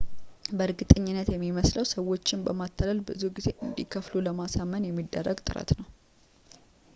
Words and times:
በእርግጠኝነት 0.57 1.27
የሚመስለውም 1.31 1.89
ሰዎችን 1.95 2.45
በማታለል 2.47 3.01
ብዙ 3.09 3.21
እንዲከፍሉ 3.67 4.15
ለማሳመን 4.29 4.89
የሚደረግ 4.89 5.39
ጥረት 5.49 5.71
ነው 5.81 5.87